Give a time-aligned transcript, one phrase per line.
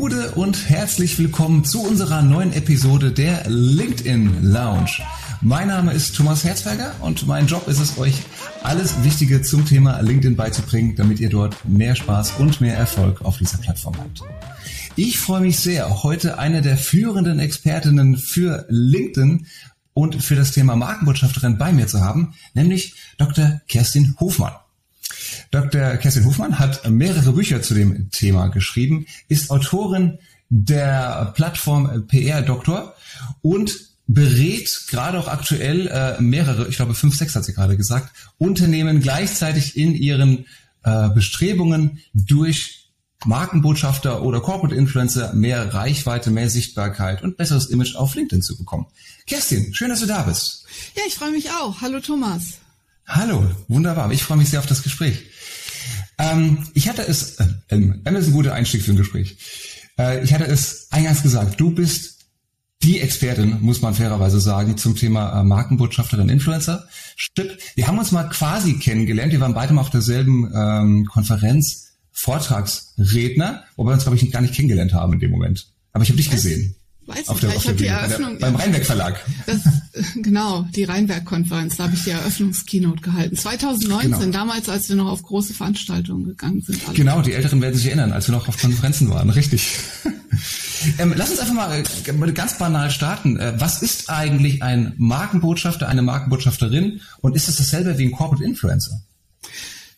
[0.00, 4.92] Gude und herzlich willkommen zu unserer neuen Episode der LinkedIn Lounge.
[5.42, 8.14] Mein Name ist Thomas Herzberger und mein Job ist es, euch
[8.62, 13.36] alles Wichtige zum Thema LinkedIn beizubringen, damit ihr dort mehr Spaß und mehr Erfolg auf
[13.36, 14.22] dieser Plattform habt.
[14.96, 19.48] Ich freue mich sehr, heute eine der führenden Expertinnen für LinkedIn
[19.92, 23.60] und für das Thema Markenbotschafterin bei mir zu haben, nämlich Dr.
[23.68, 24.54] Kerstin Hofmann.
[25.50, 25.96] Dr.
[25.96, 32.94] Kerstin Hofmann hat mehrere Bücher zu dem Thema geschrieben, ist Autorin der Plattform PR Doktor
[33.42, 33.72] und
[34.06, 39.00] berät gerade auch aktuell äh, mehrere, ich glaube fünf, sechs hat sie gerade gesagt, Unternehmen
[39.00, 40.46] gleichzeitig in ihren
[40.82, 42.88] äh, Bestrebungen durch
[43.24, 48.86] Markenbotschafter oder Corporate Influencer mehr Reichweite, mehr Sichtbarkeit und besseres Image auf LinkedIn zu bekommen.
[49.26, 50.64] Kerstin, schön, dass du da bist.
[50.96, 51.80] Ja, ich freue mich auch.
[51.80, 52.58] Hallo Thomas.
[53.12, 54.12] Hallo, wunderbar.
[54.12, 55.18] Ich freue mich sehr auf das Gespräch.
[56.16, 59.36] Ähm, ich hatte es, äh, ähm, ist ein guter Einstieg für ein Gespräch.
[59.98, 62.26] Äh, ich hatte es eingangs gesagt, du bist
[62.84, 66.86] die Expertin, muss man fairerweise sagen, zum Thema äh, Markenbotschafterin Influencer.
[67.16, 67.56] Stimmt.
[67.74, 69.32] Wir haben uns mal quasi kennengelernt.
[69.32, 74.40] Wir waren beide mal auf derselben ähm, Konferenz Vortragsredner, wobei wir uns, glaube ich, gar
[74.40, 75.66] nicht kennengelernt haben in dem Moment.
[75.92, 76.76] Aber ich habe dich gesehen.
[77.06, 78.38] Weiß auf nicht, ich habe die Eröffnung.
[78.38, 79.20] Der, beim Rheinberg Verlag.
[79.46, 79.58] Das,
[80.16, 83.36] genau, die Rheinberg-Konferenz, da habe ich die Eröffnungskeynote gehalten.
[83.36, 84.32] 2019, genau.
[84.32, 86.94] damals, als wir noch auf große Veranstaltungen gegangen sind.
[86.94, 89.78] Genau, die Älteren werden sich erinnern, als wir noch auf Konferenzen waren, richtig.
[90.98, 93.38] ähm, lass uns einfach mal äh, ganz banal starten.
[93.38, 98.44] Äh, was ist eigentlich ein Markenbotschafter, eine Markenbotschafterin und ist es dasselbe wie ein Corporate
[98.44, 99.00] Influencer?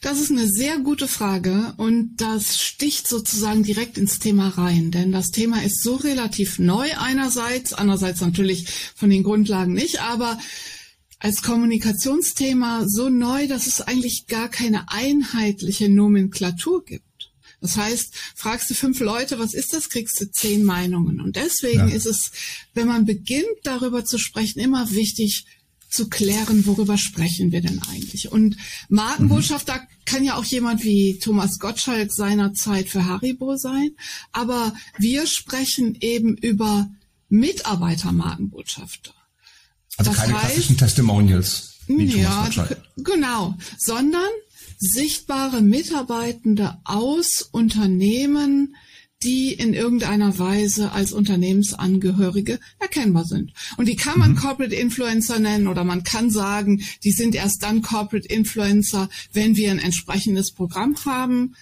[0.03, 5.13] Das ist eine sehr gute Frage und das sticht sozusagen direkt ins Thema rein, denn
[5.13, 10.41] das Thema ist so relativ neu einerseits, andererseits natürlich von den Grundlagen nicht, aber
[11.21, 17.31] als Kommunikationsthema so neu, dass es eigentlich gar keine einheitliche Nomenklatur gibt.
[17.61, 21.21] Das heißt, fragst du fünf Leute, was ist das, kriegst du zehn Meinungen.
[21.21, 21.95] Und deswegen ja.
[21.95, 22.33] ist es,
[22.75, 25.47] wenn man beginnt, darüber zu sprechen, immer wichtig,
[25.93, 28.33] zu klären, worüber sprechen wir denn eigentlich.
[28.33, 28.57] Und
[28.89, 30.05] Markenbotschafter mhm.
[30.07, 33.91] kann ja auch jemand wie Thomas Gottschalk seinerzeit für Haribo sein,
[34.33, 36.89] aber wir sprechen eben über
[37.29, 39.13] Mitarbeitermarkenbotschafter.
[39.99, 41.75] Also das keine heißt, klassischen Testimonials.
[41.89, 42.49] ja,
[42.97, 44.31] genau, sondern
[44.79, 48.75] sichtbare Mitarbeitende aus Unternehmen,
[49.23, 53.53] die in irgendeiner Weise als Unternehmensangehörige erkennbar sind.
[53.77, 54.37] Und die kann man mhm.
[54.37, 59.71] Corporate Influencer nennen oder man kann sagen, die sind erst dann Corporate Influencer, wenn wir
[59.71, 61.55] ein entsprechendes Programm haben.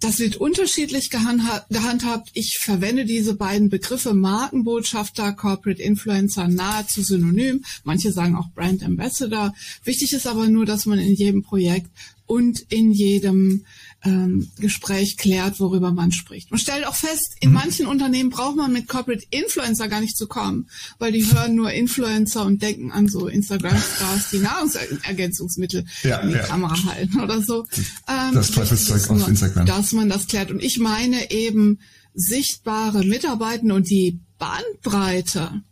[0.00, 2.30] Das wird unterschiedlich gehandhabt.
[2.32, 7.64] Ich verwende diese beiden Begriffe Markenbotschafter, Corporate Influencer nahezu synonym.
[7.84, 9.54] Manche sagen auch Brand Ambassador.
[9.84, 11.90] Wichtig ist aber nur, dass man in jedem Projekt
[12.24, 13.66] und in jedem
[14.04, 16.50] ähm, Gespräch klärt, worüber man spricht.
[16.50, 17.54] Man stellt auch fest, in mhm.
[17.56, 20.68] manchen Unternehmen braucht man mit Corporate Influencer gar nicht zu kommen,
[20.98, 26.34] weil die hören nur Influencer und denken an so Instagram-Stars, die Nahrungsergänzungsmittel ja, in die
[26.36, 26.42] ja.
[26.42, 27.66] Kamera halten oder so.
[28.08, 29.66] Ähm, das Teufelszeug auf Instagram.
[29.66, 30.50] Dass man das klärt.
[30.50, 31.78] Und ich meine eben
[32.14, 35.62] sichtbare Mitarbeiter und die Bandbreite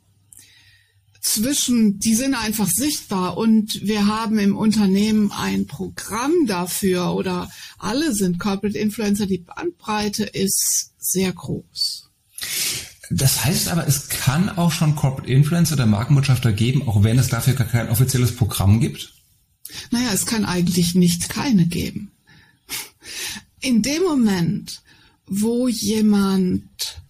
[1.33, 8.15] zwischen, die sind einfach sichtbar und wir haben im Unternehmen ein Programm dafür oder alle
[8.15, 12.11] sind Corporate Influencer, die Bandbreite ist sehr groß.
[13.11, 17.28] Das heißt aber, es kann auch schon Corporate Influencer oder Markenbotschafter geben, auch wenn es
[17.28, 19.12] dafür gar kein offizielles Programm gibt?
[19.91, 22.11] Naja, es kann eigentlich nicht keine geben.
[23.61, 24.83] In dem Moment,
[25.27, 27.03] wo jemand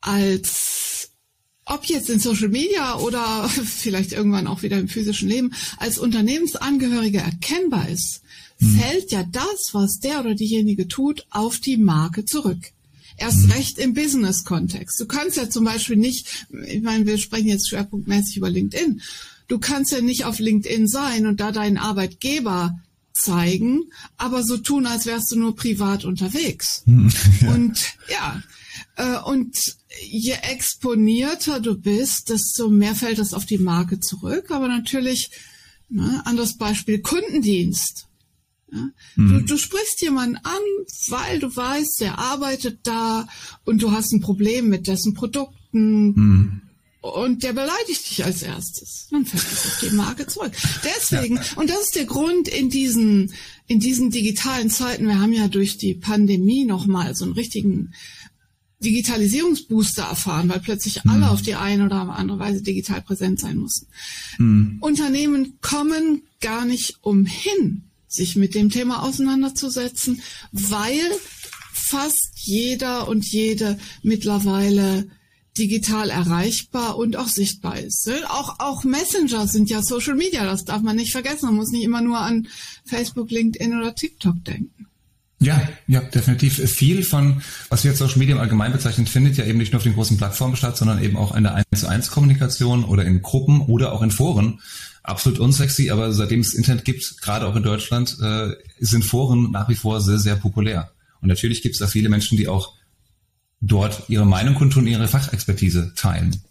[0.00, 0.77] als
[1.68, 7.20] ob jetzt in Social Media oder vielleicht irgendwann auch wieder im physischen Leben, als Unternehmensangehöriger
[7.20, 8.22] erkennbar ist,
[8.58, 8.78] mhm.
[8.78, 12.72] fällt ja das, was der oder diejenige tut, auf die Marke zurück.
[13.16, 13.52] Erst mhm.
[13.52, 15.00] recht im Business-Kontext.
[15.00, 19.00] Du kannst ja zum Beispiel nicht, ich meine, wir sprechen jetzt schwerpunktmäßig über LinkedIn.
[19.48, 22.78] Du kannst ja nicht auf LinkedIn sein und da deinen Arbeitgeber
[23.20, 23.84] zeigen,
[24.16, 26.84] aber so tun, als wärst du nur privat unterwegs.
[27.40, 27.54] Ja.
[27.54, 28.42] Und ja,
[28.96, 29.56] äh, und
[30.02, 34.50] je exponierter du bist, desto mehr fällt das auf die Marke zurück.
[34.50, 35.30] Aber natürlich,
[35.88, 38.08] ne, anderes Beispiel, Kundendienst.
[38.72, 38.90] Ja?
[39.16, 39.28] Mhm.
[39.28, 40.62] Du, du sprichst jemanden an,
[41.08, 43.28] weil du weißt, der arbeitet da
[43.64, 46.12] und du hast ein Problem mit dessen Produkten.
[46.12, 46.62] Mhm.
[47.00, 49.06] Und der beleidigt dich als erstes.
[49.10, 50.52] Dann fällt es auf die Marke zurück.
[50.84, 53.32] Deswegen, und das ist der Grund in diesen,
[53.68, 57.92] in diesen digitalen Zeiten, wir haben ja durch die Pandemie nochmal so einen richtigen
[58.80, 61.10] Digitalisierungsbooster erfahren, weil plötzlich mhm.
[61.10, 63.86] alle auf die eine oder andere Weise digital präsent sein mussten.
[64.38, 64.78] Mhm.
[64.80, 70.20] Unternehmen kommen gar nicht umhin, sich mit dem Thema auseinanderzusetzen,
[70.52, 71.00] weil
[71.72, 75.08] fast jeder und jede mittlerweile
[75.58, 78.06] digital erreichbar und auch sichtbar ist.
[78.06, 78.20] Ne?
[78.28, 81.46] Auch, auch Messenger sind ja Social Media, das darf man nicht vergessen.
[81.46, 82.48] Man muss nicht immer nur an
[82.84, 84.86] Facebook, LinkedIn oder TikTok denken.
[85.40, 86.54] Ja, ja, definitiv.
[86.70, 89.78] Viel von, was wir jetzt Social Media im Allgemeinen bezeichnen, findet ja eben nicht nur
[89.78, 93.04] auf den großen Plattformen statt, sondern eben auch in der 1 zu 1 Kommunikation oder
[93.04, 94.60] in Gruppen oder auch in Foren.
[95.04, 98.50] Absolut unsexy, aber seitdem es Internet gibt, gerade auch in Deutschland, äh,
[98.80, 100.90] sind Foren nach wie vor sehr, sehr populär.
[101.20, 102.74] Und natürlich gibt es da viele Menschen, die auch
[103.60, 106.42] dort ihre Meinung kundtun, ihre Fachexpertise teilen.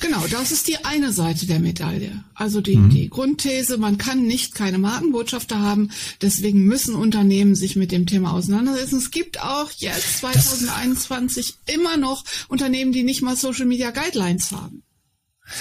[0.00, 2.24] Genau, das ist die eine Seite der Medaille.
[2.34, 2.90] Also die, mhm.
[2.90, 5.90] die Grundthese, man kann nicht keine Markenbotschafter haben,
[6.20, 8.98] deswegen müssen Unternehmen sich mit dem Thema auseinandersetzen.
[8.98, 14.50] Es gibt auch jetzt 2021 das, immer noch Unternehmen, die nicht mal Social Media Guidelines
[14.50, 14.82] haben.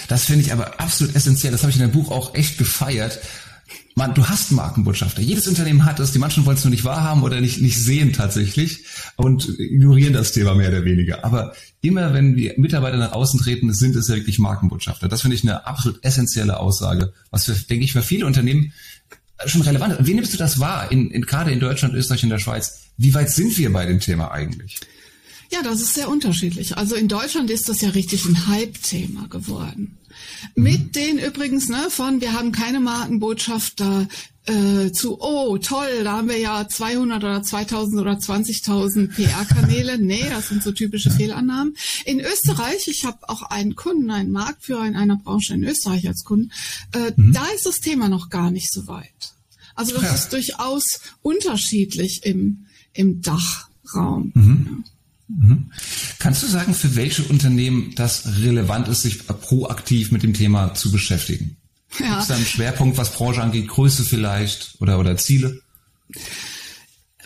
[0.08, 1.52] Das finde ich aber absolut essentiell.
[1.52, 3.20] Das habe ich in dem Buch auch echt gefeiert,
[3.96, 5.22] man, du hast Markenbotschafter.
[5.22, 6.12] Jedes Unternehmen hat es.
[6.12, 10.32] Die manchen wollen es nur nicht wahrhaben oder nicht, nicht sehen tatsächlich und ignorieren das
[10.32, 11.26] Thema mehr oder weniger.
[11.26, 15.08] Aber immer wenn wir Mitarbeiter nach außen treten, sind es ja wirklich Markenbotschafter.
[15.08, 18.74] Das finde ich eine absolut essentielle Aussage, was für, denke ich, für viele Unternehmen
[19.46, 20.08] schon relevant ist.
[20.08, 22.82] Wie nimmst du das wahr, in, in, gerade in Deutschland, Österreich und der Schweiz?
[22.98, 24.80] Wie weit sind wir bei dem Thema eigentlich?
[25.52, 26.78] Ja, das ist sehr unterschiedlich.
[26.78, 29.98] Also in Deutschland ist das ja richtig ein Hype-Thema geworden.
[30.56, 30.92] Mit mhm.
[30.92, 34.08] den übrigens, ne, von wir haben keine Markenbotschafter
[34.46, 39.98] äh, zu, oh toll, da haben wir ja 200 oder 2000 oder 20.000 PR-Kanäle.
[40.00, 41.76] nee, das sind so typische Fehlannahmen.
[42.06, 46.24] In Österreich, ich habe auch einen Kunden, einen Marktführer in einer Branche in Österreich als
[46.24, 46.52] Kunden,
[46.94, 47.34] äh, mhm.
[47.34, 49.34] da ist das Thema noch gar nicht so weit.
[49.76, 50.14] Also das ja.
[50.14, 50.84] ist durchaus
[51.22, 54.32] unterschiedlich im, im Dachraum.
[54.36, 54.68] Mhm.
[54.70, 54.92] Ja.
[55.30, 55.72] Mhm.
[56.18, 60.92] Kannst du sagen, für welche Unternehmen das relevant ist, sich proaktiv mit dem Thema zu
[60.92, 61.58] beschäftigen?
[62.00, 62.08] Ja.
[62.08, 65.62] Gibt es da einen Schwerpunkt, was Branche angeht, Größe vielleicht oder, oder Ziele?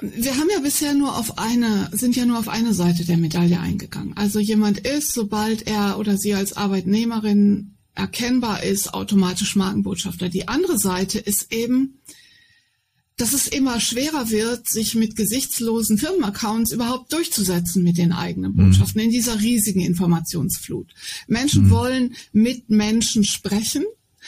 [0.02, 3.60] Wir haben ja bisher nur auf eine, sind ja nur auf eine Seite der Medaille
[3.60, 4.18] eingegangen.
[4.18, 10.28] Also jemand ist, sobald er oder sie als Arbeitnehmerin erkennbar ist, automatisch Markenbotschafter.
[10.28, 12.00] Die andere Seite ist eben,
[13.24, 18.58] dass es immer schwerer wird, sich mit gesichtslosen Firmenaccounts überhaupt durchzusetzen mit den eigenen mhm.
[18.58, 19.06] Botschaften mhm.
[19.06, 20.94] in dieser riesigen Informationsflut.
[21.28, 21.70] Menschen mhm.
[21.70, 23.86] wollen mit Menschen sprechen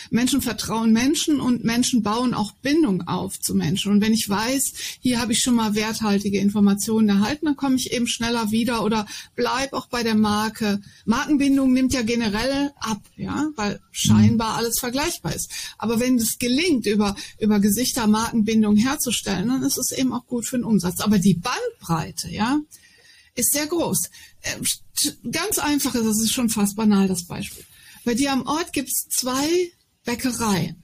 [0.10, 3.92] Menschen vertrauen Menschen und Menschen bauen auch Bindung auf zu Menschen.
[3.92, 7.92] Und wenn ich weiß, hier habe ich schon mal werthaltige Informationen erhalten, dann komme ich
[7.92, 9.06] eben schneller wieder oder
[9.36, 10.82] bleib auch bei der Marke.
[11.06, 15.52] Markenbindung nimmt ja generell ab, ja, weil scheinbar alles vergleichbar ist.
[15.78, 20.46] Aber wenn es gelingt, über, über Gesichter Markenbindung herzustellen, dann ist es eben auch gut
[20.46, 21.02] für den Umsatz.
[21.02, 22.60] Aber die Bandbreite, ja,
[23.36, 24.10] ist sehr groß.
[24.42, 27.64] Äh, ganz einfach, das ist schon fast banal, das Beispiel.
[28.04, 29.72] Bei dir am Ort gibt es zwei
[30.06, 30.76] Bäckerei.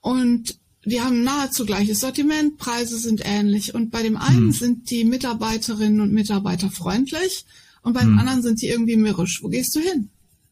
[0.00, 3.74] Und die haben nahezu gleiches Sortiment, Preise sind ähnlich.
[3.74, 4.52] Und bei dem einen hm.
[4.52, 7.44] sind die Mitarbeiterinnen und Mitarbeiter freundlich
[7.82, 8.18] und beim hm.
[8.18, 9.42] anderen sind die irgendwie mürrisch.
[9.42, 10.10] Wo gehst du hin?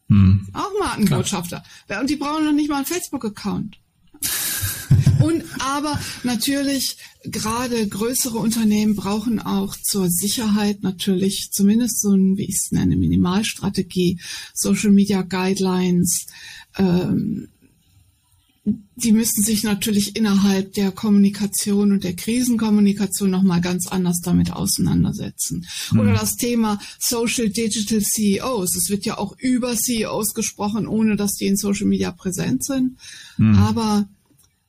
[0.09, 0.49] Hm.
[0.53, 1.63] Auch Markenbotschafter.
[1.87, 2.01] Klar.
[2.01, 3.79] Und die brauchen noch nicht mal einen Facebook-Account.
[5.21, 12.45] und aber natürlich gerade größere Unternehmen brauchen auch zur Sicherheit natürlich zumindest so ein, wie
[12.45, 14.21] ich es nenne, Minimalstrategie,
[14.55, 16.27] Social Media Guidelines,
[16.77, 17.49] ähm,
[18.97, 25.67] die müssen sich natürlich innerhalb der Kommunikation und der Krisenkommunikation nochmal ganz anders damit auseinandersetzen.
[25.93, 26.01] Mhm.
[26.01, 28.77] Oder das Thema Social Digital CEOs.
[28.77, 32.97] Es wird ja auch über CEOs gesprochen, ohne dass die in Social Media präsent sind.
[33.37, 33.55] Mhm.
[33.55, 34.09] Aber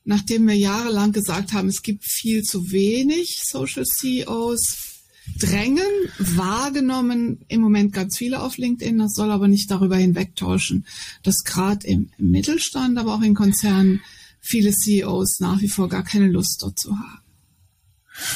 [0.04, 4.89] nachdem wir jahrelang gesagt haben, es gibt viel zu wenig Social CEOs,
[5.38, 5.86] drängen,
[6.18, 8.98] wahrgenommen im Moment ganz viele auf LinkedIn.
[8.98, 10.86] Das soll aber nicht darüber hinwegtäuschen,
[11.22, 14.00] dass gerade im, Mittelstand, aber auch in Konzernen
[14.40, 17.22] viele CEOs nach wie vor gar keine Lust dazu haben.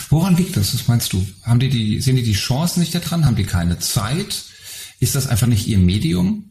[0.08, 0.74] Woran liegt das?
[0.74, 1.26] Was meinst du?
[1.42, 3.26] Haben die die, sehen die die Chancen nicht daran?
[3.26, 4.44] Haben die keine Zeit?
[5.00, 6.50] Ist das einfach nicht ihr Medium?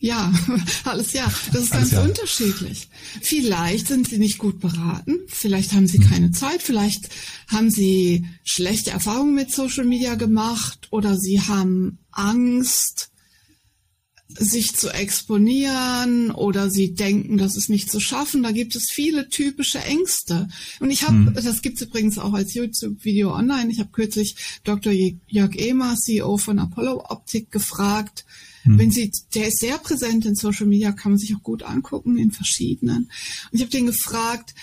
[0.00, 0.32] Ja,
[0.84, 1.24] alles ja.
[1.52, 2.02] Das ist alles ganz ja.
[2.02, 2.88] unterschiedlich.
[3.20, 6.08] Vielleicht sind sie nicht gut beraten, vielleicht haben sie hm.
[6.08, 7.08] keine Zeit, vielleicht
[7.48, 13.10] haben sie schlechte Erfahrungen mit Social Media gemacht oder sie haben Angst,
[14.28, 18.42] sich zu exponieren oder sie denken, das ist nicht zu schaffen.
[18.42, 20.48] Da gibt es viele typische Ängste.
[20.80, 21.34] Und ich habe, hm.
[21.34, 23.70] das gibt es übrigens auch als YouTube-Video online.
[23.70, 24.92] Ich habe kürzlich Dr.
[24.92, 28.26] Jörg Ehmer, CEO von Apollo Optik, gefragt,
[28.68, 28.78] hm.
[28.78, 32.18] Wenn Sie, der ist sehr präsent in Social Media, kann man sich auch gut angucken
[32.18, 33.10] in verschiedenen.
[33.50, 34.54] Und ich habe den gefragt,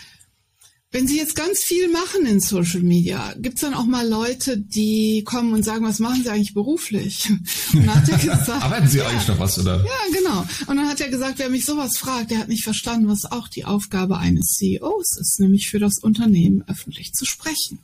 [0.91, 4.57] wenn Sie jetzt ganz viel machen in Social Media, gibt es dann auch mal Leute,
[4.57, 7.29] die kommen und sagen, was machen Sie eigentlich beruflich?
[7.74, 9.83] Und dann hat er gesagt, Arbeiten Sie ja, eigentlich noch was, oder?
[9.83, 10.45] Ja, genau.
[10.67, 13.50] Und dann hat er gesagt, wer mich sowas fragt, der hat nicht verstanden, was auch
[13.50, 17.79] die Aufgabe eines CEOs ist, nämlich für das Unternehmen öffentlich zu sprechen.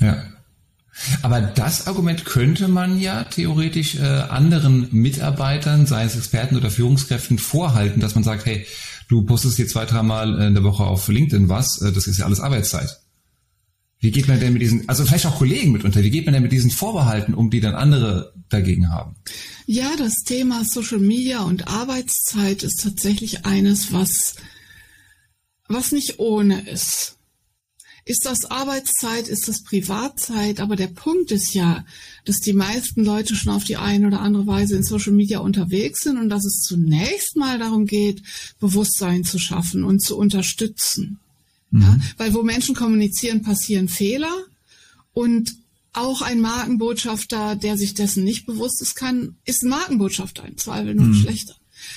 [0.00, 0.24] Ja.
[1.22, 7.38] Aber das Argument könnte man ja theoretisch äh, anderen Mitarbeitern, sei es Experten oder Führungskräften,
[7.38, 8.66] vorhalten, dass man sagt, hey,
[9.08, 12.24] du postest hier zwei, dreimal in der Woche auf LinkedIn was, äh, das ist ja
[12.24, 12.98] alles Arbeitszeit.
[13.98, 16.42] Wie geht man denn mit diesen, also vielleicht auch Kollegen mitunter, wie geht man denn
[16.42, 19.16] mit diesen Vorbehalten um, die dann andere dagegen haben?
[19.66, 24.36] Ja, das Thema Social Media und Arbeitszeit ist tatsächlich eines, was,
[25.68, 27.15] was nicht ohne ist.
[28.08, 30.60] Ist das Arbeitszeit, ist das Privatzeit?
[30.60, 31.84] Aber der Punkt ist ja,
[32.24, 36.04] dass die meisten Leute schon auf die eine oder andere Weise in Social Media unterwegs
[36.04, 38.22] sind und dass es zunächst mal darum geht,
[38.60, 41.18] Bewusstsein zu schaffen und zu unterstützen.
[41.72, 41.82] Mhm.
[41.82, 44.32] Ja, weil wo Menschen kommunizieren, passieren Fehler
[45.12, 45.56] und
[45.92, 50.94] auch ein Markenbotschafter, der sich dessen nicht bewusst ist, kann, ist ein Markenbotschafter, im Zweifel
[50.94, 51.14] nur mhm.
[51.14, 51.56] schlechter.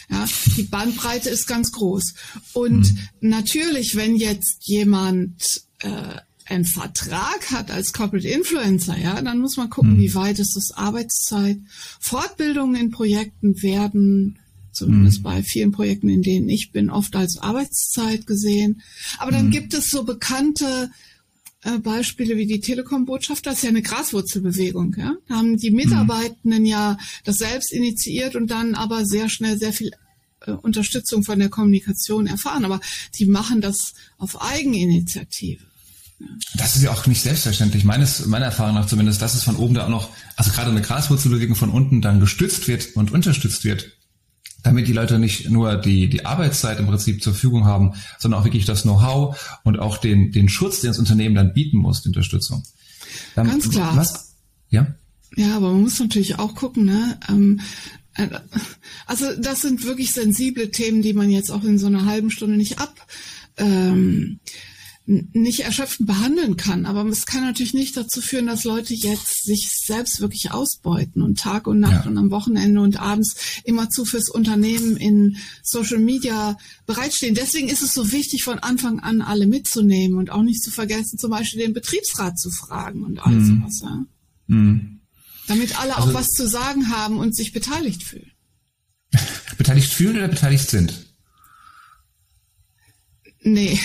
[0.10, 2.16] Ja, die Bandbreite ist ganz groß.
[2.54, 3.00] Und mhm.
[3.22, 9.70] natürlich, wenn jetzt jemand äh, einen Vertrag hat als Corporate Influencer, ja, dann muss man
[9.70, 10.00] gucken, mhm.
[10.00, 11.60] wie weit ist das Arbeitszeit.
[12.00, 14.40] Fortbildungen in Projekten werden
[14.72, 15.24] zumindest mhm.
[15.24, 18.82] bei vielen Projekten, in denen ich bin, oft als Arbeitszeit gesehen.
[19.18, 19.52] Aber dann mhm.
[19.52, 20.90] gibt es so bekannte
[21.64, 24.96] äh, Beispiele wie die Telekom-Botschaft, das ist ja eine Graswurzelbewegung.
[24.98, 25.16] Ja?
[25.28, 29.92] Da haben die Mitarbeitenden ja das selbst initiiert und dann aber sehr schnell sehr viel
[30.46, 32.66] äh, Unterstützung von der Kommunikation erfahren.
[32.66, 32.80] Aber
[33.18, 35.69] die machen das auf Eigeninitiative.
[36.56, 37.86] Das ist ja auch nicht selbstverständlich.
[37.86, 40.82] Meines, meiner Erfahrung nach zumindest, dass es von oben da auch noch, also gerade eine
[40.82, 43.98] Graswurzelbewegung von unten dann gestützt wird und unterstützt wird,
[44.64, 48.46] damit die Leute nicht nur die, die Arbeitszeit im Prinzip zur Verfügung haben, sondern auch
[48.46, 52.10] wirklich das Know-how und auch den, den Schutz, den das Unternehmen dann bieten muss, die
[52.10, 52.64] Unterstützung.
[53.36, 53.96] Dann, Ganz klar.
[53.96, 54.36] Was,
[54.70, 54.88] ja?
[55.36, 57.18] Ja, aber man muss natürlich auch gucken, ne?
[57.30, 57.62] Ähm,
[58.16, 58.28] äh,
[59.06, 62.58] also das sind wirklich sensible Themen, die man jetzt auch in so einer halben Stunde
[62.58, 62.94] nicht ab
[63.58, 64.40] ähm,
[65.10, 66.86] nicht erschöpfend behandeln kann.
[66.86, 71.40] Aber es kann natürlich nicht dazu führen, dass Leute jetzt sich selbst wirklich ausbeuten und
[71.40, 72.12] Tag und Nacht ja.
[72.12, 77.34] und am Wochenende und abends immerzu fürs Unternehmen in Social Media bereitstehen.
[77.34, 81.18] Deswegen ist es so wichtig, von Anfang an alle mitzunehmen und auch nicht zu vergessen,
[81.18, 83.62] zum Beispiel den Betriebsrat zu fragen und all mhm.
[83.62, 83.80] sowas.
[83.82, 84.06] Ja?
[84.48, 85.00] Mhm.
[85.48, 88.32] Damit alle also, auch was zu sagen haben und sich beteiligt fühlen.
[89.58, 91.09] Beteiligt fühlen oder beteiligt sind?
[93.42, 93.80] Nee,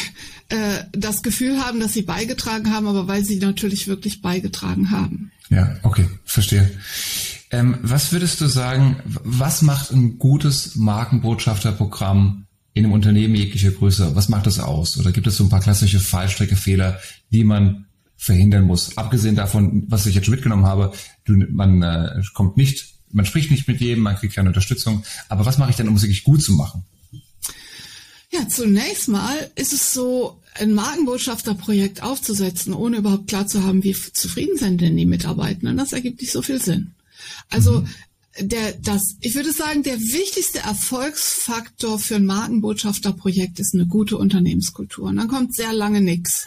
[0.49, 5.31] äh, das Gefühl haben, dass sie beigetragen haben, aber weil sie natürlich wirklich beigetragen haben.
[5.49, 6.71] Ja, okay, verstehe.
[7.51, 14.17] Ähm, was würdest du sagen, was macht ein gutes Markenbotschafterprogramm in einem Unternehmen jeglicher Größe?
[14.17, 14.99] Was macht das aus?
[14.99, 16.99] Oder gibt es so ein paar klassische Fallstreckefehler,
[17.31, 18.97] die man verhindern muss?
[18.99, 20.93] Abgesehen davon, was ich jetzt schon mitgenommen habe,
[21.25, 25.05] du, man äh, kommt nicht, man spricht nicht mit jedem, man kriegt keine Unterstützung.
[25.29, 26.85] Aber was mache ich denn, um es wirklich gut zu machen?
[28.35, 33.93] Ja, zunächst mal ist es so, ein Markenbotschafterprojekt aufzusetzen, ohne überhaupt klar zu haben, wie
[33.93, 35.77] zufrieden sind denn die Mitarbeitenden.
[35.77, 36.95] Das ergibt nicht so viel Sinn.
[37.51, 37.89] Also mhm.
[38.49, 45.07] der, das, ich würde sagen, der wichtigste Erfolgsfaktor für ein Markenbotschafterprojekt ist eine gute Unternehmenskultur.
[45.07, 46.47] Und dann kommt sehr lange nichts.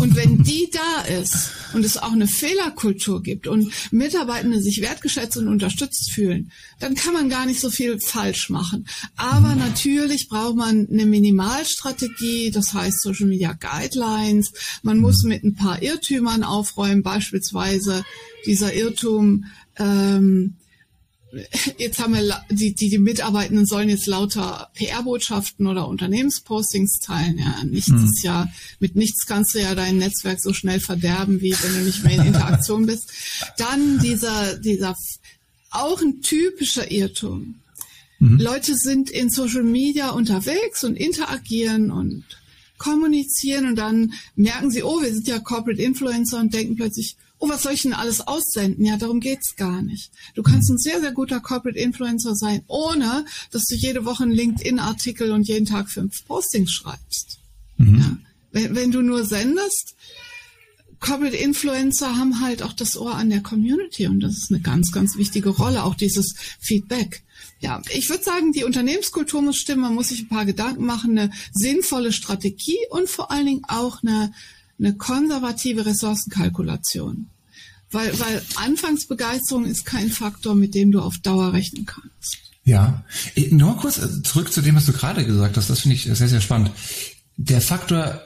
[0.00, 5.36] Und wenn die da ist und es auch eine Fehlerkultur gibt und Mitarbeitende sich wertgeschätzt
[5.36, 6.50] und unterstützt fühlen,
[6.80, 8.86] dann kann man gar nicht so viel falsch machen.
[9.16, 14.52] Aber natürlich braucht man eine Minimalstrategie, das heißt Social Media Guidelines.
[14.82, 18.04] Man muss mit ein paar Irrtümern aufräumen, beispielsweise
[18.44, 19.46] dieser Irrtum,
[19.78, 20.54] ähm,
[21.76, 27.38] jetzt haben wir die, die, die Mitarbeitenden sollen jetzt lauter PR-Botschaften oder Unternehmenspostings teilen.
[27.38, 28.04] Ja, nichts mhm.
[28.04, 31.80] ist ja, mit nichts kannst du ja dein Netzwerk so schnell verderben, wie wenn du
[31.80, 33.10] nicht mehr in Interaktion bist.
[33.58, 34.94] Dann dieser, dieser,
[35.70, 37.56] auch ein typischer Irrtum.
[38.18, 38.38] Mhm.
[38.38, 42.24] Leute sind in Social Media unterwegs und interagieren und
[42.78, 47.48] kommunizieren und dann merken sie, oh, wir sind ja Corporate Influencer und denken plötzlich, oh,
[47.48, 48.84] was soll ich denn alles aussenden?
[48.84, 50.10] Ja, darum geht's gar nicht.
[50.34, 54.32] Du kannst ein sehr, sehr guter Corporate Influencer sein, ohne dass du jede Woche einen
[54.32, 57.38] LinkedIn-Artikel und jeden Tag fünf Postings schreibst.
[57.76, 57.98] Mhm.
[57.98, 58.16] Ja.
[58.52, 59.94] Wenn, wenn du nur sendest,
[60.98, 64.92] Corporate Influencer haben halt auch das Ohr an der Community und das ist eine ganz,
[64.92, 67.22] ganz wichtige Rolle, auch dieses Feedback.
[67.60, 71.18] Ja, ich würde sagen, die Unternehmenskultur muss stimmen, man muss sich ein paar Gedanken machen,
[71.18, 74.32] eine sinnvolle Strategie und vor allen Dingen auch eine
[74.78, 77.28] eine konservative Ressourcenkalkulation.
[77.90, 82.38] Weil, weil Anfangsbegeisterung ist kein Faktor, mit dem du auf Dauer rechnen kannst.
[82.64, 83.04] Ja,
[83.50, 85.70] nur kurz äh, zurück zu dem, was du gerade gesagt hast.
[85.70, 86.72] Das finde ich sehr, sehr spannend.
[87.36, 88.20] Der Faktor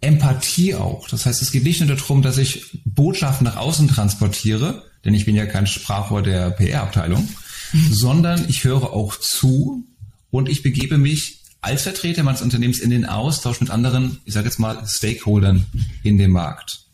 [0.00, 1.08] Empathie auch.
[1.08, 5.24] Das heißt, es geht nicht nur darum, dass ich Botschaften nach außen transportiere, denn ich
[5.24, 7.28] bin ja kein Sprachrohr der PR-Abteilung.
[7.90, 9.86] sondern ich höre auch zu
[10.30, 14.46] und ich begebe mich als Vertreter meines Unternehmens in den Austausch mit anderen, ich sage
[14.46, 15.66] jetzt mal, Stakeholdern
[16.02, 16.86] in dem Markt.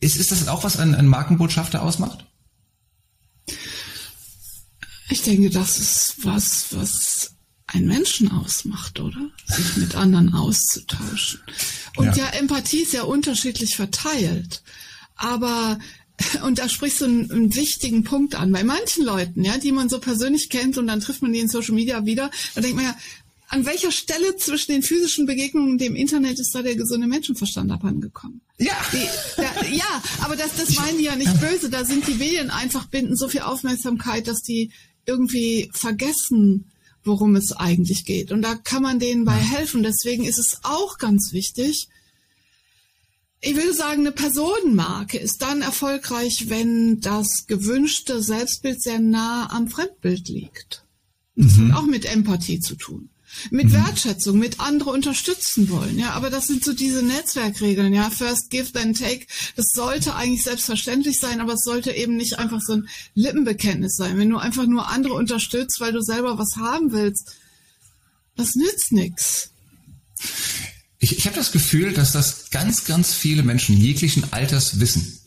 [0.00, 2.26] Ist, ist das auch, was ein, ein Markenbotschafter ausmacht?
[5.08, 9.30] Ich denke, das ist was, was ein Menschen ausmacht, oder?
[9.46, 11.40] Sich mit anderen auszutauschen.
[11.96, 14.62] Und ja, ja Empathie ist ja unterschiedlich verteilt.
[15.14, 15.78] Aber
[16.42, 18.52] und da sprichst du einen, einen, wichtigen Punkt an.
[18.52, 21.48] Bei manchen Leuten, ja, die man so persönlich kennt und dann trifft man die in
[21.48, 22.96] Social Media wieder, da denkt man ja,
[23.48, 27.70] an welcher Stelle zwischen den physischen Begegnungen und dem Internet ist da der gesunde Menschenverstand
[27.70, 28.40] abhandengekommen?
[28.58, 28.74] Ja.
[28.92, 29.06] Die,
[29.36, 31.70] da, ja, aber das, das meinen die ja nicht böse.
[31.70, 34.72] Da sind die Medien einfach binden so viel Aufmerksamkeit, dass die
[35.04, 36.72] irgendwie vergessen,
[37.04, 38.32] worum es eigentlich geht.
[38.32, 39.84] Und da kann man denen bei helfen.
[39.84, 41.88] Deswegen ist es auch ganz wichtig,
[43.46, 49.68] ich würde sagen, eine Personenmarke ist dann erfolgreich, wenn das gewünschte Selbstbild sehr nah am
[49.68, 50.84] Fremdbild liegt.
[51.36, 51.72] Das mhm.
[51.72, 53.08] hat auch mit Empathie zu tun.
[53.50, 53.74] Mit mhm.
[53.74, 56.10] Wertschätzung, mit andere unterstützen wollen, ja.
[56.12, 58.10] Aber das sind so diese Netzwerkregeln, ja.
[58.10, 59.26] First give, then take.
[59.54, 64.18] Das sollte eigentlich selbstverständlich sein, aber es sollte eben nicht einfach so ein Lippenbekenntnis sein.
[64.18, 67.36] Wenn du einfach nur andere unterstützt, weil du selber was haben willst,
[68.34, 69.50] das nützt nichts.
[71.06, 75.20] Ich, ich habe das Gefühl, dass das ganz, ganz viele Menschen jeglichen Alters wissen.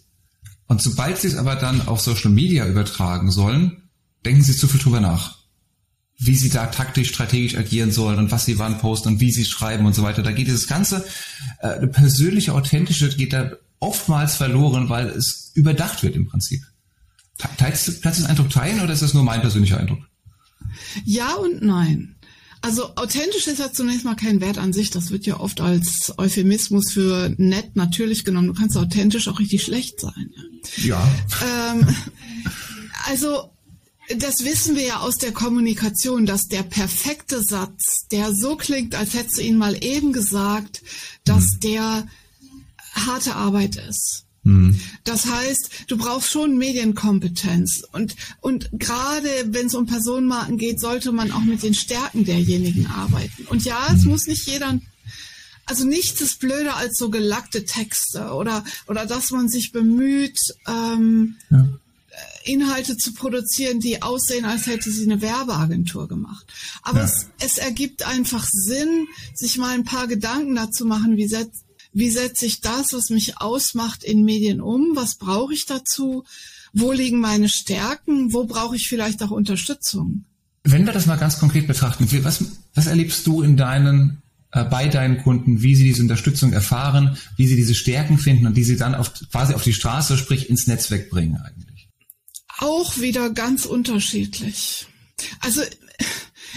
[0.68, 3.90] Und sobald sie es aber dann auf Social Media übertragen sollen,
[4.26, 5.40] denken sie zu viel drüber nach
[6.20, 9.46] wie sie da taktisch, strategisch agieren sollen und was sie wann posten und wie sie
[9.46, 10.22] schreiben und so weiter.
[10.22, 11.06] Da geht dieses ganze
[11.60, 16.62] äh, persönliche, authentische geht da oftmals verloren, weil es überdacht wird im Prinzip.
[17.58, 20.00] Teilst du, kannst du den Eindruck teilen oder ist das nur mein persönlicher Eindruck?
[21.06, 22.16] Ja und nein.
[22.62, 24.90] Also authentisch ist ja zunächst mal kein Wert an sich.
[24.90, 28.48] Das wird ja oft als Euphemismus für nett natürlich genommen.
[28.48, 30.34] Du kannst authentisch auch richtig schlecht sein.
[30.78, 31.02] Ja.
[31.42, 31.88] Ähm,
[33.08, 33.50] also
[34.18, 39.14] das wissen wir ja aus der Kommunikation, dass der perfekte Satz, der so klingt, als
[39.14, 40.82] hättest du ihn mal eben gesagt,
[41.24, 41.60] dass mhm.
[41.64, 42.08] der
[42.94, 44.26] harte Arbeit ist.
[44.44, 44.80] Mhm.
[45.04, 47.84] Das heißt, du brauchst schon Medienkompetenz.
[47.92, 52.88] Und, und gerade wenn es um Personenmarken geht, sollte man auch mit den Stärken derjenigen
[52.88, 53.46] arbeiten.
[53.48, 54.12] Und ja, es mhm.
[54.12, 54.80] muss nicht jeder
[55.66, 60.36] also nichts ist blöder als so gelackte Texte oder oder dass man sich bemüht,
[60.68, 61.68] ähm, ja.
[62.44, 66.48] Inhalte zu produzieren, die aussehen, als hätte sie eine Werbeagentur gemacht.
[66.82, 67.06] Aber ja.
[67.06, 72.10] es, es ergibt einfach Sinn, sich mal ein paar Gedanken dazu machen, wie setzt wie
[72.10, 74.96] setze ich das, was mich ausmacht, in Medien um?
[74.96, 76.24] Was brauche ich dazu?
[76.74, 78.34] Wo liegen meine Stärken?
[78.34, 80.26] Wo brauche ich vielleicht auch Unterstützung?
[80.64, 82.44] Wenn wir das mal ganz konkret betrachten, was,
[82.76, 84.22] was erlebst du in deinen,
[84.52, 88.56] äh, bei deinen Kunden, wie sie diese Unterstützung erfahren, wie sie diese Stärken finden und
[88.56, 91.70] die sie dann auf, quasi auf die Straße, sprich ins Netzwerk bringen eigentlich?
[92.60, 94.88] auch wieder ganz unterschiedlich.
[95.40, 95.62] Also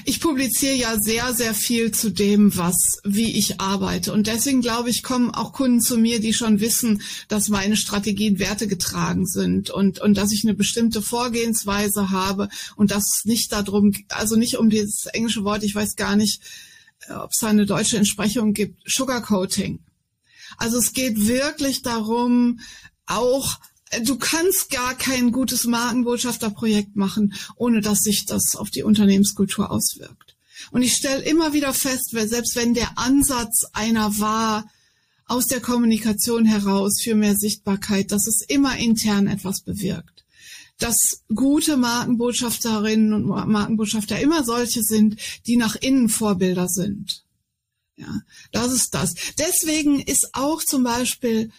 [0.05, 4.13] ich publiziere ja sehr, sehr viel zu dem, was, wie ich arbeite.
[4.13, 8.39] Und deswegen glaube ich, kommen auch Kunden zu mir, die schon wissen, dass meine Strategien
[8.39, 13.93] Werte getragen sind und, und dass ich eine bestimmte Vorgehensweise habe und das nicht darum,
[14.09, 16.43] also nicht um dieses englische Wort, ich weiß gar nicht,
[17.09, 19.81] äh, ob es eine deutsche Entsprechung gibt, Sugarcoating.
[20.59, 22.61] Also es geht wirklich darum,
[23.07, 23.59] auch
[24.01, 30.37] du kannst gar kein gutes Markenbotschafterprojekt machen, ohne dass sich das auf die Unternehmenskultur auswirkt.
[30.71, 34.71] Und ich stelle immer wieder fest, selbst wenn der Ansatz einer war,
[35.27, 40.25] aus der Kommunikation heraus für mehr Sichtbarkeit, dass es immer intern etwas bewirkt.
[40.79, 47.25] Dass gute Markenbotschafterinnen und Markenbotschafter immer solche sind, die nach innen Vorbilder sind.
[47.97, 49.15] Ja, das ist das.
[49.39, 51.51] Deswegen ist auch zum Beispiel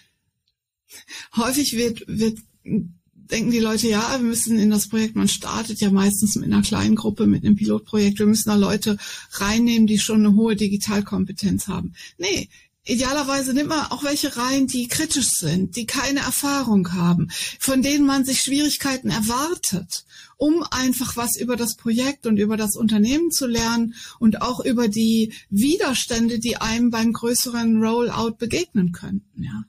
[1.35, 5.89] häufig wird, wird, denken die Leute, ja, wir müssen in das Projekt, man startet ja
[5.91, 8.97] meistens mit einer kleinen Gruppe, mit einem Pilotprojekt, wir müssen da Leute
[9.31, 11.93] reinnehmen, die schon eine hohe Digitalkompetenz haben.
[12.17, 12.49] Nee,
[12.85, 18.05] Idealerweise nimmt man auch welche rein, die kritisch sind, die keine Erfahrung haben, von denen
[18.05, 20.03] man sich Schwierigkeiten erwartet,
[20.35, 24.89] um einfach was über das Projekt und über das Unternehmen zu lernen und auch über
[24.89, 29.43] die Widerstände, die einem beim größeren Rollout begegnen könnten.
[29.43, 29.63] Ja.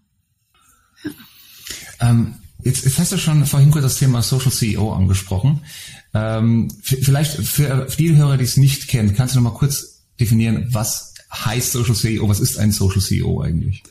[2.00, 5.60] Ähm, jetzt, jetzt hast du schon vorhin kurz das Thema Social CEO angesprochen.
[6.12, 10.02] Ähm, vielleicht für, für die Hörer, die es nicht kennen, kannst du noch mal kurz
[10.20, 12.28] definieren, was heißt Social CEO?
[12.28, 13.82] Was ist ein Social CEO eigentlich?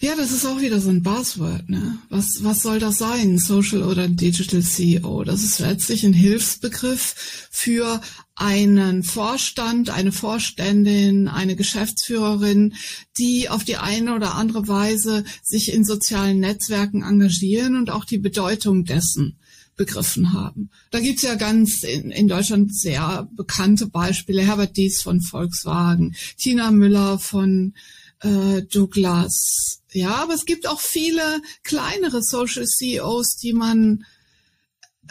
[0.00, 1.68] Ja, das ist auch wieder so ein Buzzword.
[1.68, 1.98] Ne?
[2.08, 5.24] Was, was soll das sein, Social oder Digital CEO?
[5.24, 8.00] Das ist letztlich ein Hilfsbegriff für
[8.36, 12.74] einen Vorstand, eine Vorständin, eine Geschäftsführerin,
[13.18, 18.18] die auf die eine oder andere Weise sich in sozialen Netzwerken engagieren und auch die
[18.18, 19.38] Bedeutung dessen
[19.78, 20.70] begriffen haben.
[20.90, 24.42] Da gibt's ja ganz in, in, Deutschland sehr bekannte Beispiele.
[24.42, 27.74] Herbert Dies von Volkswagen, Tina Müller von
[28.20, 34.04] äh, Douglas, Ja, aber es gibt auch viele kleinere Social CEOs, die man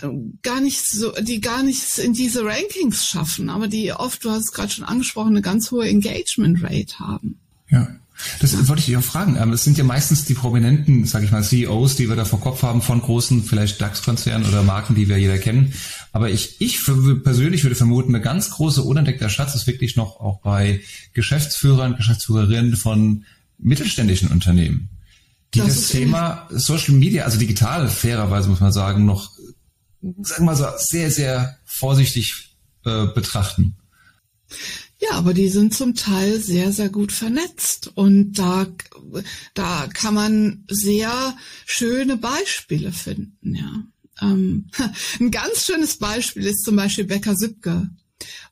[0.01, 0.09] äh,
[0.41, 4.45] gar nicht so, die gar nichts in diese Rankings schaffen, aber die oft, du hast
[4.45, 7.39] es gerade schon angesprochen, eine ganz hohe Engagement Rate haben.
[7.69, 7.97] Ja.
[8.39, 9.37] Das wollte ich dich auch fragen.
[9.39, 12.41] Ähm, es sind ja meistens die prominenten, sage ich mal, CEOs, die wir da vor
[12.41, 15.73] Kopf haben von großen, vielleicht DAX-Konzernen oder Marken, die wir jeder kennen.
[16.11, 16.83] Aber ich, ich
[17.23, 20.81] persönlich würde vermuten, eine ganz große unentdeckter Schatz ist wirklich noch auch bei
[21.13, 23.25] Geschäftsführern, Geschäftsführerinnen von
[23.59, 24.89] mittelständischen Unternehmen,
[25.53, 29.31] die das, das Thema Social Media, also digital, fairerweise muss man sagen, noch,
[30.21, 33.75] sagen wir mal so, sehr, sehr vorsichtig äh, betrachten.
[34.99, 38.65] Ja, aber die sind zum Teil sehr, sehr gut vernetzt und da,
[39.53, 43.83] da kann man sehr schöne Beispiele finden, ja.
[44.21, 44.69] Ähm,
[45.19, 47.89] ein ganz schönes Beispiel ist zum Beispiel Becker Sübke.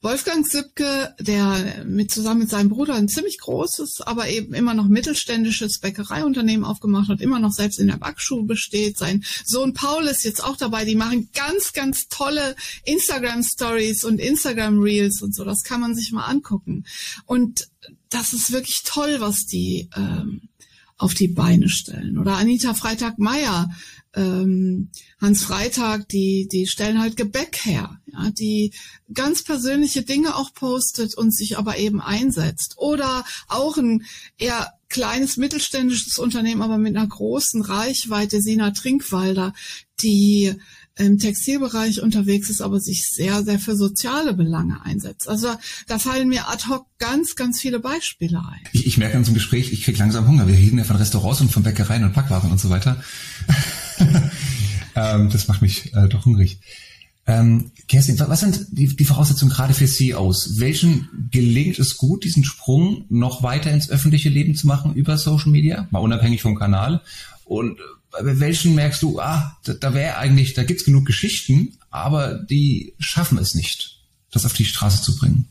[0.02, 4.88] Wolfgang Sübke, der mit zusammen mit seinem Bruder ein ziemlich großes, aber eben immer noch
[4.88, 8.98] mittelständisches Bäckereiunternehmen aufgemacht hat, immer noch selbst in der Backschule steht.
[8.98, 10.86] Sein Sohn Paul ist jetzt auch dabei.
[10.86, 15.44] Die machen ganz, ganz tolle Instagram Stories und Instagram Reels und so.
[15.44, 16.86] Das kann man sich mal angucken.
[17.26, 17.68] Und
[18.10, 20.50] das ist wirklich toll, was die ähm,
[20.98, 22.18] auf die Beine stellen.
[22.18, 23.70] Oder Anita Freitag-Meyer,
[24.16, 28.74] ähm, Hans Freitag, die, die stellen halt Gebäck her, ja, die
[29.14, 32.76] ganz persönliche Dinge auch postet und sich aber eben einsetzt.
[32.78, 34.06] Oder auch ein
[34.38, 39.54] eher kleines mittelständisches Unternehmen, aber mit einer großen Reichweite, Sina Trinkwalder,
[40.02, 40.56] die
[40.98, 45.28] im Textilbereich unterwegs ist, aber sich sehr, sehr für soziale Belange einsetzt.
[45.28, 45.50] Also
[45.88, 48.62] da fallen mir ad hoc ganz, ganz viele Beispiele ein.
[48.72, 50.48] Ich, ich merke in unserem Gespräch, ich kriege langsam Hunger.
[50.48, 53.04] Wir reden ja von Restaurants und von Bäckereien und Packwaren und so weiter.
[54.96, 56.60] ähm, das macht mich äh, doch hungrig.
[57.28, 60.60] Ähm, Kerstin, was sind die, die Voraussetzungen gerade für CEOs?
[60.60, 65.52] Welchen gelingt es gut, diesen Sprung noch weiter ins öffentliche Leben zu machen über Social
[65.52, 67.02] Media, mal unabhängig vom Kanal?
[67.44, 71.78] Und äh, bei welchen merkst du, ah, da, da wäre eigentlich, da gibt's genug Geschichten,
[71.90, 74.00] aber die schaffen es nicht,
[74.32, 75.48] das auf die Straße zu bringen?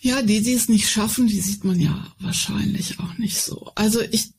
[0.00, 3.70] Ja, die, die es nicht schaffen, die sieht man ja wahrscheinlich auch nicht so.
[3.74, 4.30] Also ich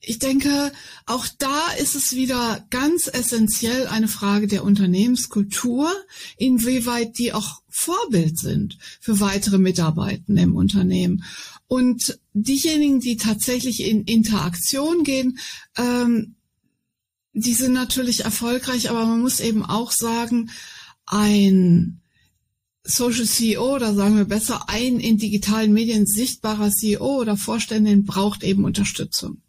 [0.00, 0.72] ich denke,
[1.04, 5.92] auch da ist es wieder ganz essentiell eine Frage der Unternehmenskultur,
[6.36, 11.24] inwieweit die auch Vorbild sind für weitere Mitarbeitende im Unternehmen.
[11.66, 15.38] Und diejenigen, die tatsächlich in Interaktion gehen,
[15.76, 16.36] ähm,
[17.32, 20.50] die sind natürlich erfolgreich, aber man muss eben auch sagen,
[21.04, 22.00] ein
[22.82, 28.42] Social CEO oder sagen wir besser, ein in digitalen Medien sichtbarer CEO oder Vorständin braucht
[28.42, 29.42] eben Unterstützung.